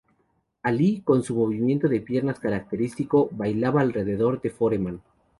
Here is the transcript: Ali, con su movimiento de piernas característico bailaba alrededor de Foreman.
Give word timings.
Ali, 0.63 1.01
con 1.01 1.21
su 1.21 1.35
movimiento 1.35 1.87
de 1.87 1.99
piernas 2.01 2.39
característico 2.39 3.29
bailaba 3.33 3.81
alrededor 3.81 4.41
de 4.41 4.49
Foreman. 4.49 4.99